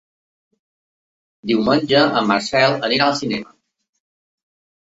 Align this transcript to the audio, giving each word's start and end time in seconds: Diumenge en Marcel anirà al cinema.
Diumenge 1.51 2.01
en 2.21 2.31
Marcel 2.31 2.75
anirà 2.89 3.11
al 3.11 3.15
cinema. 3.23 3.55